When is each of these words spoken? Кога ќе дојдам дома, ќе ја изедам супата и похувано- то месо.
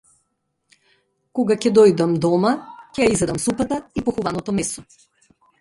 Кога 1.39 1.57
ќе 1.65 1.73
дојдам 1.79 2.15
дома, 2.25 2.55
ќе 2.95 3.05
ја 3.07 3.13
изедам 3.19 3.41
супата 3.47 3.81
и 4.01 4.07
похувано- 4.09 4.47
то 4.49 4.61
месо. 4.63 4.89